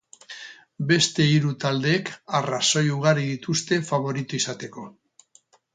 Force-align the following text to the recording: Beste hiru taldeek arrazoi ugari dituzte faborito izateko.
Beste 0.91 1.25
hiru 1.33 1.51
taldeek 1.65 2.11
arrazoi 2.41 2.85
ugari 2.97 3.29
dituzte 3.35 3.83
faborito 3.93 4.41
izateko. 4.43 4.93